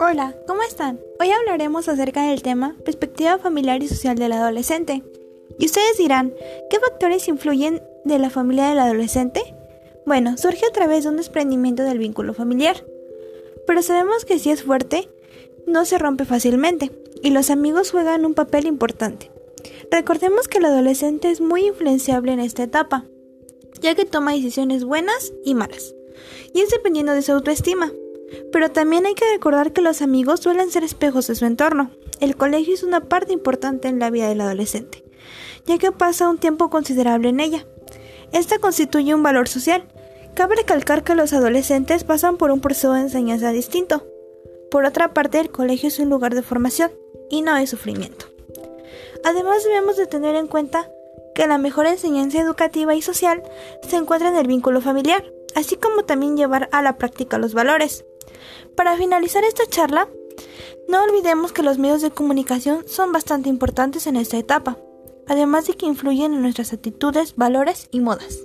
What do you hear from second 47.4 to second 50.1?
no de sufrimiento. Además, debemos de